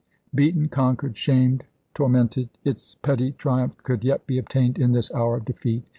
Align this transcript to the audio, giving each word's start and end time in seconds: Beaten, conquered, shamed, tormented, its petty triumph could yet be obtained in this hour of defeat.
Beaten, 0.33 0.67
conquered, 0.67 1.15
shamed, 1.15 1.63
tormented, 1.93 2.49
its 2.63 2.95
petty 3.03 3.33
triumph 3.33 3.77
could 3.83 4.03
yet 4.03 4.25
be 4.25 4.39
obtained 4.39 4.79
in 4.79 4.93
this 4.93 5.11
hour 5.13 5.35
of 5.35 5.45
defeat. 5.45 5.83